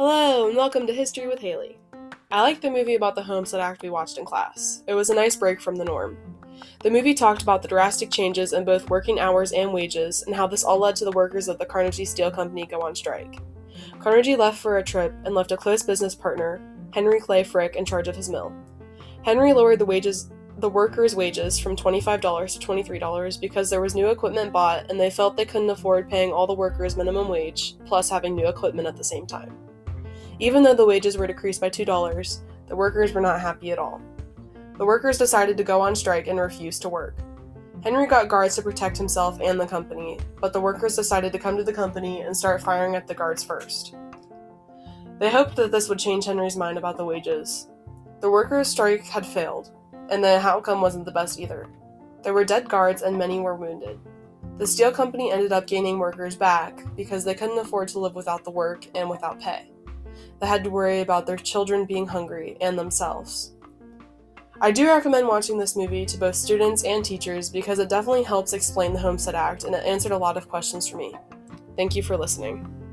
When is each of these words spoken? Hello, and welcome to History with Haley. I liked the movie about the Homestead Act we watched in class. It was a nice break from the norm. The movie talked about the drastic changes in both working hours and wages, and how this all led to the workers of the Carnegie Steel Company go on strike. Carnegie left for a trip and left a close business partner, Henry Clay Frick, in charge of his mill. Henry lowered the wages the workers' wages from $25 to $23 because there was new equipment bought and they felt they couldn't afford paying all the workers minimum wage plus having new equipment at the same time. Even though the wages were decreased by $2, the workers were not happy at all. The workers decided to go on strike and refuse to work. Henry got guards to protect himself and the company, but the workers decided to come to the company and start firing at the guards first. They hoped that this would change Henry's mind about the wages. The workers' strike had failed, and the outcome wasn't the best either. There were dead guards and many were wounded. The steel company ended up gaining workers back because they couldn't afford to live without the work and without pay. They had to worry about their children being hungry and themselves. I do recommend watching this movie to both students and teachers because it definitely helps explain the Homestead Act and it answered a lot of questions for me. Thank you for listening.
Hello, 0.00 0.46
and 0.46 0.56
welcome 0.56 0.86
to 0.86 0.92
History 0.92 1.26
with 1.26 1.40
Haley. 1.40 1.76
I 2.30 2.42
liked 2.42 2.62
the 2.62 2.70
movie 2.70 2.94
about 2.94 3.16
the 3.16 3.22
Homestead 3.24 3.60
Act 3.60 3.82
we 3.82 3.90
watched 3.90 4.16
in 4.16 4.24
class. 4.24 4.84
It 4.86 4.94
was 4.94 5.10
a 5.10 5.14
nice 5.14 5.34
break 5.34 5.60
from 5.60 5.74
the 5.74 5.84
norm. 5.84 6.16
The 6.84 6.90
movie 6.92 7.14
talked 7.14 7.42
about 7.42 7.62
the 7.62 7.68
drastic 7.68 8.08
changes 8.08 8.52
in 8.52 8.64
both 8.64 8.90
working 8.90 9.18
hours 9.18 9.50
and 9.50 9.72
wages, 9.72 10.22
and 10.22 10.36
how 10.36 10.46
this 10.46 10.62
all 10.62 10.78
led 10.78 10.94
to 10.96 11.04
the 11.04 11.10
workers 11.10 11.48
of 11.48 11.58
the 11.58 11.66
Carnegie 11.66 12.04
Steel 12.04 12.30
Company 12.30 12.64
go 12.64 12.80
on 12.80 12.94
strike. 12.94 13.40
Carnegie 13.98 14.36
left 14.36 14.58
for 14.58 14.78
a 14.78 14.84
trip 14.84 15.12
and 15.24 15.34
left 15.34 15.50
a 15.50 15.56
close 15.56 15.82
business 15.82 16.14
partner, 16.14 16.60
Henry 16.94 17.18
Clay 17.18 17.42
Frick, 17.42 17.74
in 17.74 17.84
charge 17.84 18.06
of 18.06 18.14
his 18.14 18.30
mill. 18.30 18.52
Henry 19.24 19.52
lowered 19.52 19.80
the 19.80 19.84
wages 19.84 20.30
the 20.58 20.70
workers' 20.70 21.16
wages 21.16 21.58
from 21.58 21.74
$25 21.74 22.20
to 22.20 22.66
$23 22.66 23.40
because 23.40 23.68
there 23.68 23.80
was 23.80 23.96
new 23.96 24.10
equipment 24.10 24.52
bought 24.52 24.88
and 24.90 25.00
they 25.00 25.10
felt 25.10 25.36
they 25.36 25.44
couldn't 25.44 25.70
afford 25.70 26.08
paying 26.08 26.30
all 26.30 26.46
the 26.46 26.54
workers 26.54 26.96
minimum 26.96 27.26
wage 27.26 27.74
plus 27.84 28.08
having 28.08 28.36
new 28.36 28.46
equipment 28.46 28.86
at 28.86 28.96
the 28.96 29.02
same 29.02 29.26
time. 29.26 29.67
Even 30.40 30.62
though 30.62 30.74
the 30.74 30.86
wages 30.86 31.16
were 31.16 31.26
decreased 31.26 31.60
by 31.60 31.70
$2, 31.70 32.40
the 32.68 32.76
workers 32.76 33.12
were 33.12 33.20
not 33.20 33.40
happy 33.40 33.72
at 33.72 33.78
all. 33.78 34.00
The 34.76 34.86
workers 34.86 35.18
decided 35.18 35.56
to 35.56 35.64
go 35.64 35.80
on 35.80 35.96
strike 35.96 36.28
and 36.28 36.38
refuse 36.38 36.78
to 36.80 36.88
work. 36.88 37.16
Henry 37.82 38.06
got 38.06 38.28
guards 38.28 38.54
to 38.56 38.62
protect 38.62 38.96
himself 38.96 39.40
and 39.40 39.58
the 39.58 39.66
company, 39.66 40.18
but 40.40 40.52
the 40.52 40.60
workers 40.60 40.96
decided 40.96 41.32
to 41.32 41.38
come 41.38 41.56
to 41.56 41.64
the 41.64 41.72
company 41.72 42.20
and 42.22 42.36
start 42.36 42.62
firing 42.62 42.94
at 42.94 43.06
the 43.06 43.14
guards 43.14 43.42
first. 43.42 43.94
They 45.18 45.30
hoped 45.30 45.56
that 45.56 45.72
this 45.72 45.88
would 45.88 45.98
change 45.98 46.26
Henry's 46.26 46.56
mind 46.56 46.78
about 46.78 46.96
the 46.96 47.04
wages. 47.04 47.68
The 48.20 48.30
workers' 48.30 48.68
strike 48.68 49.04
had 49.04 49.26
failed, 49.26 49.70
and 50.10 50.22
the 50.22 50.38
outcome 50.38 50.80
wasn't 50.80 51.04
the 51.04 51.12
best 51.12 51.40
either. 51.40 51.66
There 52.22 52.34
were 52.34 52.44
dead 52.44 52.68
guards 52.68 53.02
and 53.02 53.16
many 53.16 53.40
were 53.40 53.54
wounded. 53.54 53.98
The 54.58 54.66
steel 54.66 54.92
company 54.92 55.30
ended 55.32 55.52
up 55.52 55.66
gaining 55.66 55.98
workers 55.98 56.36
back 56.36 56.84
because 56.96 57.24
they 57.24 57.34
couldn't 57.34 57.58
afford 57.58 57.88
to 57.88 58.00
live 58.00 58.14
without 58.14 58.44
the 58.44 58.50
work 58.50 58.86
and 58.94 59.08
without 59.08 59.40
pay. 59.40 59.70
They 60.40 60.46
had 60.46 60.64
to 60.64 60.70
worry 60.70 61.00
about 61.00 61.26
their 61.26 61.36
children 61.36 61.84
being 61.84 62.06
hungry 62.06 62.56
and 62.60 62.78
themselves. 62.78 63.52
I 64.60 64.72
do 64.72 64.88
recommend 64.88 65.28
watching 65.28 65.56
this 65.56 65.76
movie 65.76 66.04
to 66.06 66.18
both 66.18 66.34
students 66.34 66.82
and 66.84 67.04
teachers 67.04 67.48
because 67.48 67.78
it 67.78 67.88
definitely 67.88 68.24
helps 68.24 68.52
explain 68.52 68.92
the 68.92 68.98
Homestead 68.98 69.36
Act 69.36 69.64
and 69.64 69.74
it 69.74 69.84
answered 69.84 70.12
a 70.12 70.18
lot 70.18 70.36
of 70.36 70.48
questions 70.48 70.88
for 70.88 70.96
me. 70.96 71.14
Thank 71.76 71.94
you 71.94 72.02
for 72.02 72.16
listening. 72.16 72.87